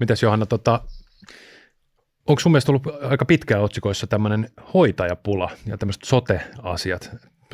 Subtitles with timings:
[0.00, 0.80] Mitäs Johanna, tota,
[2.26, 7.10] onko sun mielestä ollut aika pitkään otsikoissa tämmöinen hoitajapula ja tämmöiset sote-asiat?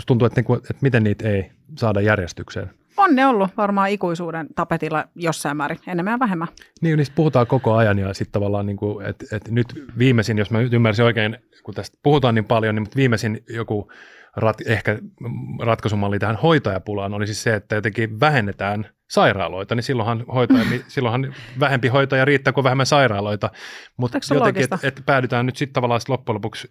[0.06, 2.70] Tuntuu, että, niinku, että miten niitä ei saada järjestykseen.
[2.96, 6.48] On ne ollut varmaan ikuisuuden tapetilla jossain määrin, enemmän ja vähemmän.
[6.80, 10.50] Niin, niistä puhutaan koko ajan ja sitten tavallaan, niin kuin, että, että nyt viimeisin, jos
[10.50, 13.93] mä ymmärsin oikein, kun tästä puhutaan niin paljon, niin viimeisin joku
[14.37, 14.98] rat, ehkä
[15.62, 21.88] ratkaisumalli tähän hoitajapulaan oli siis se, että jotenkin vähennetään sairaaloita, niin silloinhan, hoitaja, silloinhan vähempi
[21.88, 23.51] hoitaja riittää kuin vähemmän sairaaloita,
[23.96, 26.69] mutta jotenkin, että et päädytään nyt sitten tavallaan sit loppujen lopuksi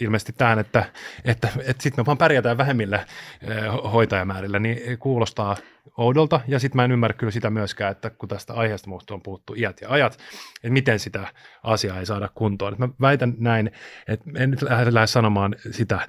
[0.00, 0.84] ilmeisesti tähän, että,
[1.24, 5.56] että, että sitten me vaan pärjätään vähemmillä eh, hoitajamäärillä, niin kuulostaa
[5.96, 6.40] oudolta.
[6.48, 9.54] Ja sitten mä en ymmärrä kyllä sitä myöskään, että kun tästä aiheesta muusta on puhuttu
[9.56, 10.12] iät ja ajat,
[10.54, 11.26] että miten sitä
[11.62, 12.74] asiaa ei saada kuntoon.
[12.78, 13.70] Mä väitän näin,
[14.08, 16.00] että en nyt lähde sanomaan sitä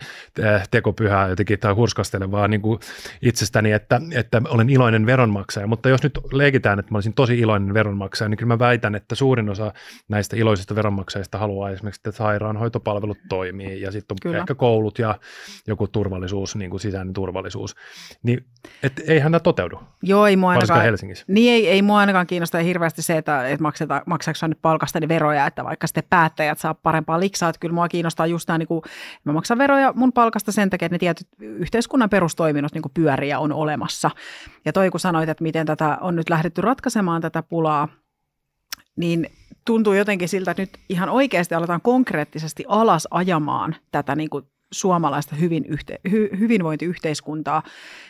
[0.72, 2.80] tekopyhää jotenkin tai hurskastelevaa niin kuin
[3.22, 7.74] itsestäni, että, että olen iloinen veronmaksaja, mutta jos nyt leikitään, että mä olisin tosi iloinen
[7.74, 9.74] veronmaksaja, niin kyllä mä väitän, että suurin osa
[10.08, 14.38] näistä iloisista veronmaksajista haluaa esimerkiksi, että sairaanhoitopalvelut toimii ja sitten on kyllä.
[14.38, 15.20] ehkä koulut ja
[15.68, 17.76] joku turvallisuus, niin kuin sisäinen turvallisuus.
[18.24, 18.46] Niin,
[18.84, 19.80] et eihän nämä toteudu.
[20.04, 21.26] Joo, ei mua ainakaan, Helsingissä.
[21.28, 25.48] Niin ei, ei mua ainakaan kiinnosta hirveästi se, että, että makseta, maksaako nyt palkastani veroja,
[25.48, 28.82] että vaikka sitten päättäjät saa parempaa liksaa, että kyllä mua kiinnostaa just tämä, niin kuin,
[29.24, 33.52] mä maksan veroja mun palkasta sen takia, että ne tietyt yhteiskunnan perustoiminnot niin pyöriä on
[33.52, 34.12] olemassa.
[34.66, 37.88] Ja toi kun sanoit, että miten tätä on nyt lähdetty ratkaisemaan tätä pulaa,
[38.96, 39.28] niin
[39.66, 45.36] tuntuu jotenkin siltä, että nyt ihan oikeasti aletaan konkreettisesti alas ajamaan tätä niin kuin suomalaista
[45.36, 47.64] hyvin yhte, hy, hyvinvointiyhteiskuntaa.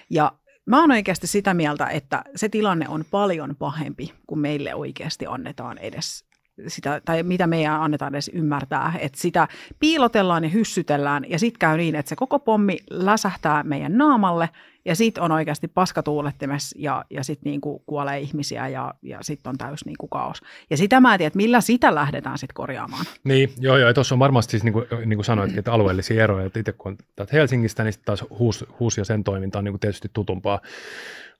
[0.09, 0.31] Ja
[0.65, 5.77] Mä oon oikeasti sitä mieltä, että se tilanne on paljon pahempi, kuin meille oikeasti annetaan
[5.77, 6.25] edes
[6.67, 9.47] sitä, tai mitä meidän annetaan edes ymmärtää, että sitä
[9.79, 14.49] piilotellaan ja hyssytellään ja sitten käy niin, että se koko pommi läsähtää meidän naamalle
[14.85, 19.57] ja sitten on oikeasti paskatuulettimessa ja, ja sitten niinku kuolee ihmisiä ja, ja sitten on
[19.57, 20.41] täys niinku kaos.
[20.69, 23.05] Ja sitä mä en tiedä, että millä sitä lähdetään sitten korjaamaan.
[23.23, 26.45] Niin, joo joo, tuossa on varmasti siis niin kuin, niin kuin sanoitkin, että alueellisia eroja,
[26.45, 29.73] että itse kun on Helsingistä, niin sitten taas HUS, HUS ja sen toiminta on niin
[29.73, 30.59] kuin tietysti tutumpaa.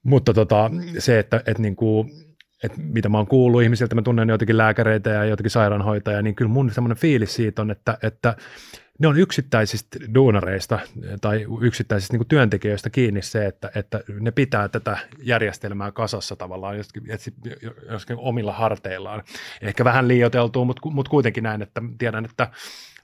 [0.04, 2.12] Mutta tota, se, että, että niin kuin,
[2.64, 6.52] että mitä mä oon kuullut ihmisiltä, mä tunnen jotenkin lääkäreitä ja jotenkin sairaanhoitajia, niin kyllä
[6.52, 8.36] mun semmoinen fiilis siitä on, että, että
[9.00, 10.80] ne on yksittäisistä duunareista
[11.22, 17.04] tai yksittäisistä niin työntekijöistä kiinni se, että, että ne pitää tätä järjestelmää kasassa tavallaan joskin,
[17.90, 19.24] joskin omilla harteillaan.
[19.62, 22.48] Ehkä vähän liioteltua, mutta, mutta kuitenkin näin, että tiedän, että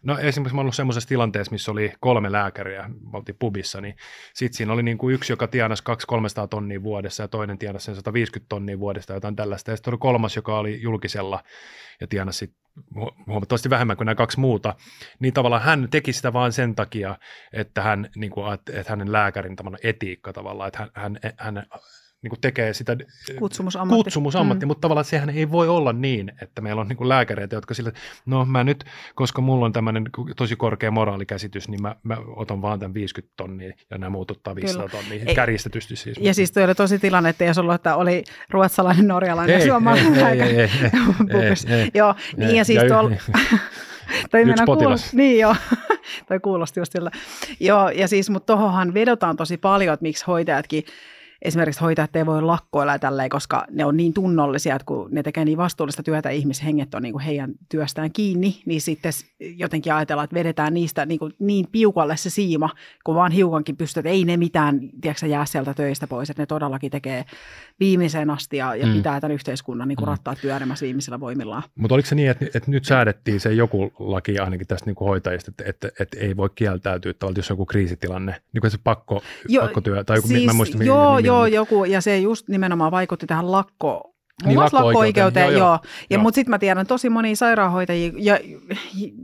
[0.07, 3.95] No esimerkiksi mä ollut semmoisessa tilanteessa, missä oli kolme lääkäriä, oltiin pubissa, niin
[4.33, 5.83] sitten siinä oli niin kuin yksi, joka tienasi
[6.43, 9.71] 200-300 tonnia vuodessa ja toinen tienasi sen 150 tonnia vuodesta jotain tällaista.
[9.71, 11.43] Ja sitten oli kolmas, joka oli julkisella
[12.01, 12.53] ja tienasi
[13.27, 14.75] huomattavasti vähemmän kuin nämä kaksi muuta,
[15.19, 17.17] niin tavallaan hän teki sitä vain sen takia,
[17.53, 21.65] että, hän, niin kuin, että hänen lääkärin etiikka tavallaan, että hän, hän, hän
[22.21, 22.97] niin kuin tekee sitä
[23.39, 24.65] kutsumusammatti, kutsumusammatti.
[24.65, 24.67] Mm.
[24.67, 27.91] mutta tavallaan sehän ei voi olla niin, että meillä on niin kuin lääkäreitä, jotka sillä,
[28.25, 28.83] no mä nyt,
[29.15, 33.73] koska mulla on tämmöinen tosi korkea moraalikäsitys, niin mä, mä otan vaan tämän 50 tonnia
[33.91, 36.17] ja nämä muut ottaa 500 tonnia, ei, kärjistetysti siis.
[36.21, 40.69] Ja siis toi oli tosi tilanne, että jos ollut, että oli ruotsalainen, norjalainen, suomalainen lääkäri.
[41.93, 43.11] Joo, niin ja siis tuolla...
[44.31, 45.55] Toi Yksi kuulosti, niin joo,
[46.27, 47.11] toi kuulosti just sillä.
[47.59, 50.83] Joo, ja siis, mutta tuohonhan vedotaan tosi paljon, että miksi hoitajatkin
[51.41, 55.23] esimerkiksi hoitajat ei voi lakkoilla ja tälleen, koska ne on niin tunnollisia, että kun ne
[55.23, 60.23] tekee niin vastuullista työtä, ihmishenget on niin kuin heidän työstään kiinni, niin sitten jotenkin ajatellaan,
[60.23, 62.69] että vedetään niistä niin, kuin niin piukalle se siima,
[63.03, 66.45] kun vaan hiukankin pystyy, että ei ne mitään, tiedätkö, jää sieltä töistä pois, että ne
[66.45, 67.25] todellakin tekee
[67.79, 68.93] viimeiseen asti ja, ja mm.
[68.93, 70.11] pitää tämän yhteiskunnan niin kuin mm.
[70.11, 71.63] rattaat pyörimässä viimeisillä voimillaan.
[71.75, 75.07] Mutta oliko se niin, että, että nyt säädettiin se joku laki ainakin tästä niin kuin
[75.07, 78.77] hoitajista, että, että, että, ei voi kieltäytyä, että jos on joku kriisitilanne, niin kuin se
[78.83, 82.91] pakko, jo, pakkotyö, tai joku, siis, mä muistan, joo, joo, joku, ja se just nimenomaan
[82.91, 85.59] vaikutti tähän lakko Muun niin, lakko-oikeuteen, joo.
[85.59, 85.67] joo.
[85.67, 85.79] joo.
[86.09, 88.39] Ja, mutta sitten mä tiedän tosi monia sairaanhoitajia, ja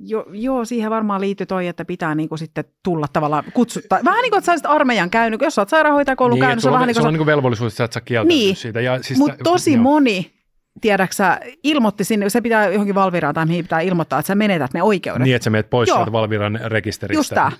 [0.01, 3.99] jo, joo, siihen varmaan liittyy toi, että pitää niinku sitten tulla tavallaan kutsuttaa.
[4.05, 6.61] Vähän niin kuin, että sä armeijan käynyt, jos sä oot sairaanhoitajakoulun niin, käynyt.
[6.61, 8.55] Se on, vähän niin kuin, se on niin kuin velvollisuus, että sä et saa niin.
[8.55, 8.79] siitä.
[9.01, 9.83] siis mutta tosi joo.
[9.83, 10.32] moni
[10.81, 14.83] tiedäksä, ilmoitti sinne, se pitää johonkin Valviraan tai mihin pitää ilmoittaa, että sä menetät ne
[14.83, 15.23] oikeudet.
[15.23, 15.97] Niin, että sä menet pois Joo.
[15.97, 17.19] sieltä Valviran rekisteristä.
[17.19, 17.51] Just tämä.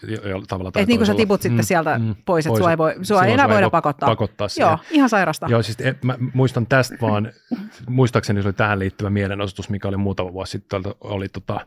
[0.68, 3.24] Että niin kuin sä tiput sitten mm, sieltä mm, pois, että sua ei, voi, sua
[3.24, 4.10] ei enää voida pakottaa.
[4.10, 5.48] pakottaa Joo, ihan sairasta.
[5.50, 7.32] Joo, siis et, mä muistan tästä vaan,
[7.90, 11.60] muistaakseni se oli tähän liittyvä mielenosoitus, mikä oli muutama vuosi sitten, oli tota,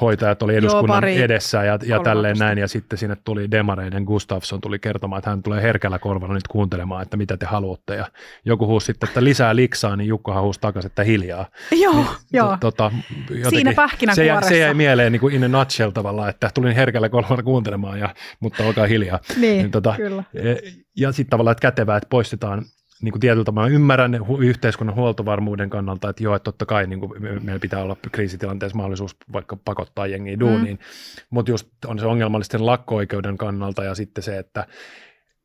[0.00, 4.60] hoitajat oli eduskunnan Joo, edessä ja, ja tälleen näin, ja sitten sinne tuli demareiden Gustafsson
[4.60, 8.06] tuli kertomaan, että hän tulee herkällä korvalla nyt kuuntelemaan, että mitä te haluatte, ja
[8.44, 11.46] joku huusi sitten, että lisää liksaa, niin Jukkohan huusi takaisin, että hiljaa.
[11.70, 12.56] Joo, niin, joo.
[12.60, 12.92] Tota,
[13.30, 16.74] jotenkin, Siinä se, jäi, se jäi mieleen niin kuin in a nutshell tavallaan, että tulin
[16.74, 19.20] herkällä kolmella kuuntelemaan, ja, mutta olkaa hiljaa.
[19.36, 20.24] Niin, niin tota, kyllä.
[20.34, 20.54] E,
[20.96, 22.64] ja sitten tavallaan, että kätevää, että poistetaan
[23.02, 27.00] niin kuin tietyllä tavalla ymmärrän hu- yhteiskunnan huoltovarmuuden kannalta, että joo, että totta kai niin
[27.00, 31.26] kuin me, meillä pitää olla kriisitilanteessa mahdollisuus vaikka pakottaa jengiä duuniin, mm.
[31.30, 34.66] mutta just on se ongelmallisten lakko-oikeuden kannalta ja sitten se, että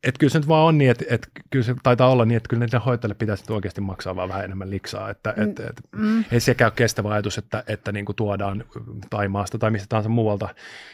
[0.04, 2.50] et kyllä se nyt vaan on niin, että et kyllä se taitaa olla niin, että
[2.50, 5.10] kyllä niiden hoitajille pitäisi oikeasti maksaa vaan vähän enemmän liksaa.
[5.10, 6.24] Että et, et, mm.
[6.32, 8.64] Ei sekään ole kestävä ajatus, että, että niin kuin tuodaan
[9.10, 10.50] Taimaasta tai mistä tahansa muualta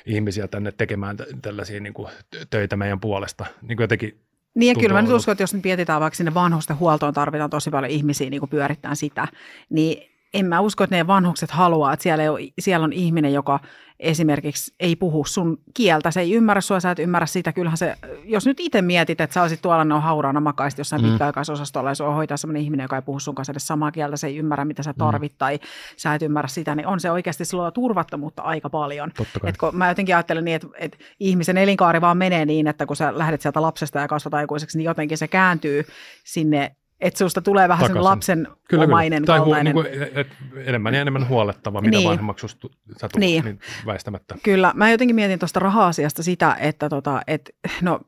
[0.06, 2.08] ihmisiä tänne tekemään tällaisia niin kuin
[2.50, 3.46] töitä meidän puolesta.
[3.62, 4.20] Niin kuin jotenkin
[4.56, 7.50] niin ja kyllä mä nyt uskon, että jos nyt mietitään vaikka sinne vanhusten huoltoon tarvitaan
[7.50, 9.28] tosi paljon ihmisiä niin kuin pyörittää sitä,
[9.70, 13.60] niin en mä usko, että ne vanhukset haluaa, että siellä, ole, siellä on ihminen, joka
[14.00, 17.54] esimerkiksi ei puhu sun kieltä, se ei ymmärrä sua, sä et ymmärrä sitä.
[17.54, 21.10] Kyllähän se, jos nyt itse mietit, että sä olisit tuolla no hauraana makaisit jossain mm.
[21.10, 24.28] pitkäaikaisosastolla ja sua hoitaa sellainen ihminen, joka ei puhu sun kanssa edes samaa kieltä, se
[24.28, 24.98] ei ymmärrä, mitä sä mm.
[24.98, 25.38] tarvit mm.
[25.38, 25.60] tai
[25.98, 29.12] sä et ymmärrä sitä, niin on se oikeasti silloin turvattomuutta aika paljon.
[29.44, 32.96] Et kun mä jotenkin ajattelen niin, että, että ihmisen elinkaari vaan menee niin, että kun
[32.96, 35.84] sä lähdet sieltä lapsesta ja kasvat aikuiseksi, niin jotenkin se kääntyy
[36.24, 39.38] sinne että susta tulee vähän sen lapsen kyllä, omainen kyllä.
[39.38, 39.74] Tai kaltainen.
[39.74, 42.10] Hu, niin kuin, et, enemmän ja enemmän huolettava, mitä niin.
[42.10, 43.44] vanhemmaksi sä tulet, niin.
[43.44, 44.36] niin väistämättä.
[44.44, 48.00] Kyllä, mä jotenkin mietin tuosta raha-asiasta sitä, että tota, et, no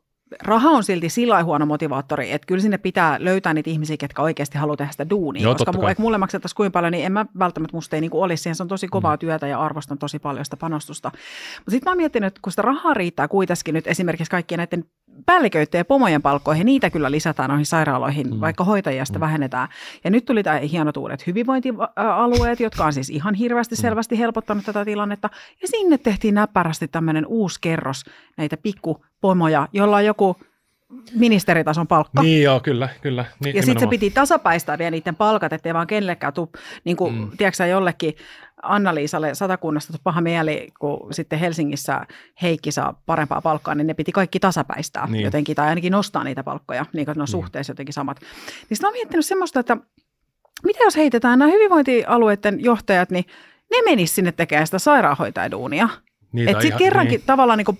[0.44, 4.58] raha on silti sillä huono motivaattori, että kyllä sinne pitää löytää niitä ihmisiä, ketkä oikeasti
[4.58, 7.78] haluaa tehdä sitä duunia, Joo, koska mu, mulle maksettaisiin kuin paljon, niin en mä välttämättä
[7.78, 9.20] musta ei niin olisi siihen, se on tosi kovaa mm.
[9.20, 11.12] työtä ja arvostan tosi paljon sitä panostusta.
[11.58, 14.86] Mutta sitten mä mietin, että kun sitä rahaa riittää kuitenkin nyt esimerkiksi kaikkien näiden
[15.26, 18.40] päälliköiden ja pomojen palkkoihin, niitä kyllä lisätään noihin sairaaloihin, mm.
[18.42, 19.22] vaikka hoitajia sitä mm.
[19.22, 19.68] vähennetään.
[20.04, 23.82] Ja nyt tuli tämä hienot uudet hyvinvointialueet, jotka on siis ihan hirveästi mm.
[23.82, 25.30] selvästi helpottanut tätä tilannetta.
[25.62, 28.04] Ja sinne tehtiin näppärästi tämmöinen uusi kerros
[28.38, 30.36] näitä pikkupomoja, jolla on joku
[31.16, 32.22] ministeritason palkka.
[32.22, 33.26] Niin joo, kyllä, kyllä.
[33.44, 36.48] Niin, ja sitten se piti tasapäistää vielä niiden palkat, ettei vaan kenellekään tule,
[36.84, 37.32] niin kuin, mm.
[37.38, 38.16] tiedätkö jollekin
[38.64, 42.06] Anna-Liisalle satakunnasta paha mieli, kun sitten Helsingissä
[42.42, 45.24] Heikki saa parempaa palkkaa, niin ne piti kaikki tasapäistää niin.
[45.24, 47.32] jotenkin, tai ainakin nostaa niitä palkkoja, niin kuin ne on niin.
[47.32, 48.20] suhteessa jotenkin samat.
[48.20, 49.78] Niin sitten olen miettinyt semmoista, että
[50.64, 53.26] mitä jos heitetään nämä hyvinvointialueiden johtajat, niin
[53.72, 55.90] ne menisivät sinne tekemään sitä sairaanhoitajaduunia.
[56.32, 57.26] Niin, että sitten kerrankin niin.
[57.26, 57.80] tavallaan niin kuin,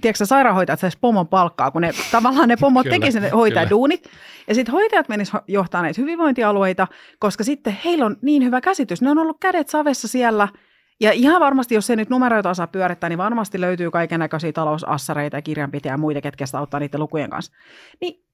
[0.00, 4.10] tiedätkö, sairaanhoitajat saisi pomon palkkaa, kun ne tavallaan ne pomot tekisivät ne hoitajaduunit.
[4.48, 6.86] Ja sitten hoitajat menisivät johtamaan näitä hyvinvointialueita,
[7.18, 9.02] koska sitten heillä on niin hyvä käsitys.
[9.02, 10.48] Ne on ollut kädet savessa siellä–
[11.00, 15.36] ja ihan varmasti, jos se nyt numeroita osaa pyörittää, niin varmasti löytyy kaiken näköisiä talousassareita
[15.36, 17.52] ja kirjanpitäjä ja muita, ketkä sitä auttaa niiden lukujen kanssa.
[18.00, 18.24] Niin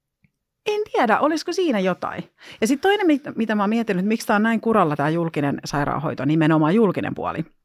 [0.65, 2.23] en tiedä, olisiko siinä jotain.
[2.61, 6.25] Ja sitten toinen, mitä mä oon miettinyt, miksi tämä on näin kuralla tämä julkinen sairaanhoito,
[6.25, 7.45] nimenomaan julkinen puoli–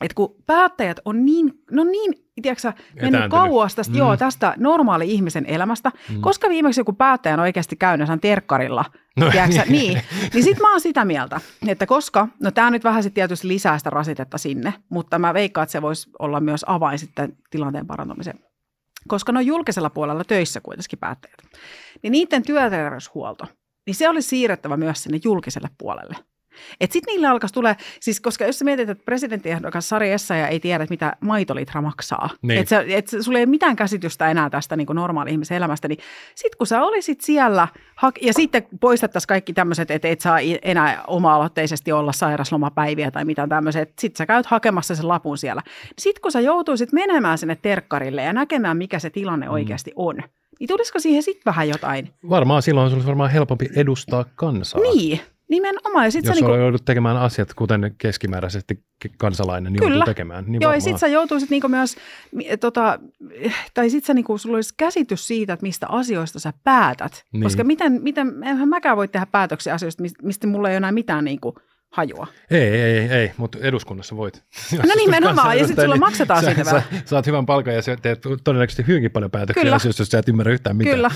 [0.00, 2.72] että kun päättäjät on niin, no niin, tiedätkö
[3.02, 3.98] mennyt kauas tästä, mm.
[3.98, 6.20] joo, tästä normaali ihmisen elämästä, mm.
[6.20, 8.84] koska viimeksi joku päättäjä on oikeasti käynyt sen terkkarilla,
[9.16, 10.02] no, tiedätkö, niin, niin,
[10.34, 13.78] niin sitten mä oon sitä mieltä, että koska, no tämä nyt vähän sitten tietysti lisää
[13.78, 18.38] sitä rasitetta sinne, mutta mä veikkaan, että se voisi olla myös avain sitten tilanteen parantamiseen.
[19.08, 21.38] Koska ne on julkisella puolella töissä kuitenkin päättäjät,
[22.02, 23.44] niin niiden työterveyshuolto,
[23.86, 26.16] niin se olisi siirrettävä myös sinne julkiselle puolelle.
[26.80, 30.60] Että sitten niille alkaisi tulee, siis koska jos sä mietit, että presidenttiehdokas Sari Essaja ei
[30.60, 32.60] tiedä, mitä maitolitra maksaa, niin.
[32.60, 35.98] että et sulla ei ole mitään käsitystä enää tästä niin normaali ihmisen elämästä, niin
[36.34, 37.68] sitten kun sä olisit siellä,
[38.22, 43.82] ja sitten poistettaisiin kaikki tämmöiset, että et saa enää oma-aloitteisesti olla sairaslomapäiviä tai mitään tämmöisiä,
[43.82, 45.62] että sitten sä käyt hakemassa sen lapun siellä.
[45.98, 49.52] Sitten kun sä joutuisit menemään sinne terkkarille ja näkemään, mikä se tilanne mm.
[49.52, 50.16] oikeasti on,
[50.60, 52.10] niin tulisiko siihen sitten vähän jotain?
[52.28, 54.80] Varmaan silloin se olisi varmaan helpompi edustaa kansaa.
[54.80, 56.04] Niin, Nimenomaan.
[56.04, 56.56] Ja sit Jos sä niinku...
[56.56, 58.84] joudut tekemään asiat, kuten keskimääräisesti
[59.18, 60.04] kansalainen niin Kyllä.
[60.04, 60.44] tekemään.
[60.44, 60.76] Niin Joo, varmaan.
[60.76, 61.96] ja sit sä joutuisit niinku myös,
[62.60, 63.00] tota,
[63.74, 67.24] tai sit sä niinku, sulla olisi käsitys siitä, että mistä asioista sä päätät.
[67.32, 67.42] Niin.
[67.42, 71.24] Koska miten, miten, enhän mäkään voi tehdä päätöksiä asioista, mistä mulla ei ole enää mitään
[71.24, 71.54] niinku,
[71.90, 72.26] hajua.
[72.50, 74.44] Ei, ei, ei, ei mutta eduskunnassa voit.
[74.72, 76.82] No nimenomaan, ja sitten sulla maksetaan siitä vähän.
[76.82, 79.76] Sä, saat hyvän palkan ja teet todennäköisesti hyvinkin paljon päätöksiä Kyllä.
[79.76, 80.96] asioista, jos sä et ymmärrä yhtään mitään.
[80.96, 81.10] Kyllä,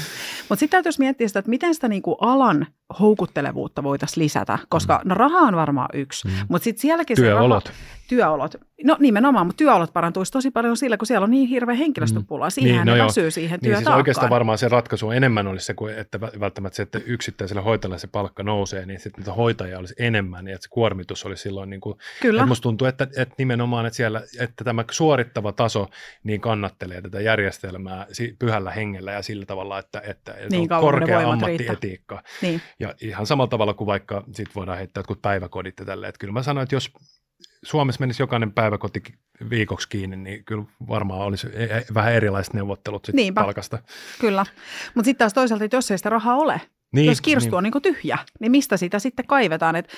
[0.52, 2.66] mutta sitten täytyisi miettiä sitä, että miten sitä niinku alan
[3.00, 5.08] houkuttelevuutta voitaisiin lisätä, koska mm.
[5.08, 6.34] no raha on varmaan yksi, mm.
[6.48, 7.64] mutta sitten sielläkin Työolot.
[7.64, 8.54] se raha, työolot.
[8.84, 12.50] No nimenomaan, mutta työolot parantuisi tosi paljon sillä, kun siellä on niin hirveä henkilöstöpula.
[12.50, 15.74] Siihen niin, no ne väsyy siihen niin, siis oikeastaan varmaan se ratkaisu enemmän olisi se,
[15.96, 20.44] että välttämättä se, että yksittäiselle hoitajalle se palkka nousee, niin sitten niitä hoitajia olisi enemmän,
[20.44, 22.40] niin että se kuormitus olisi silloin niin kuin, Kyllä.
[22.40, 25.88] Että musta tuntuu, että, että nimenomaan, että, siellä, että tämä suorittava taso
[26.24, 28.06] niin kannattelee tätä järjestelmää
[28.38, 32.22] pyhällä hengellä ja sillä tavalla, että, että niin, on korkea ammattietiikka.
[32.42, 32.62] Niin.
[32.80, 36.08] Ja ihan samalla tavalla kuin vaikka sit voidaan heittää jotkut päiväkodit ja tälleen.
[36.08, 36.92] Että kyllä mä sanoin, että jos
[37.62, 39.02] Suomessa menisi jokainen päiväkoti
[39.50, 43.78] viikoksi kiinni, niin kyllä varmaan olisi e- e- vähän erilaiset neuvottelut sit palkasta.
[44.20, 44.46] Kyllä,
[44.94, 46.60] mutta sitten taas toisaalta, että jos ei sitä rahaa ole,
[46.92, 47.54] Niin, Jos kirstu niin.
[47.54, 49.76] on niin tyhjä, niin mistä sitä sitten kaivetaan?
[49.76, 49.88] Et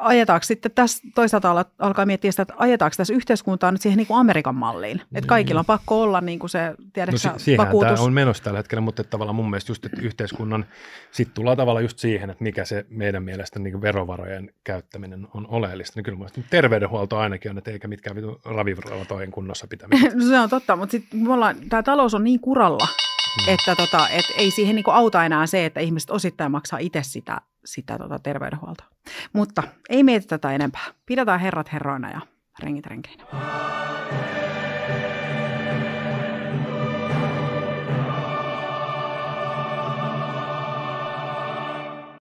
[0.00, 4.20] ajetaanko sitten tässä toisaalta alkaa miettiä sitä, että ajetaanko tässä yhteiskuntaa nyt siihen niin kuin
[4.20, 5.00] Amerikan malliin?
[5.14, 7.92] Että kaikilla on pakko olla niin kuin se, tiedätkö no, si- vakuutus.
[7.92, 10.66] tämä on menossa tällä hetkellä, mutta että tavallaan mun mielestä just, että yhteiskunnan,
[11.10, 15.46] sitten tullaan tavallaan just siihen, että mikä se meidän mielestä niin kuin verovarojen käyttäminen on
[15.48, 15.92] oleellista.
[15.98, 20.08] Niin kyllä mun terveydenhuolto ainakin on, että eikä mitkään raviravatojen kunnossa pitämistä.
[20.18, 21.20] no se on totta, mutta sitten
[21.68, 22.88] tämä talous on niin kuralla,
[23.36, 23.54] Hmm.
[23.54, 27.40] Että tota, et ei siihen niinku auta enää se, että ihmiset osittain maksaa itse sitä,
[27.64, 28.86] sitä tota terveydenhuoltoa.
[29.32, 30.84] Mutta ei mietitä tätä enempää.
[31.06, 32.20] Pidetään herrat herroina ja
[32.62, 33.24] rengit renkeinä.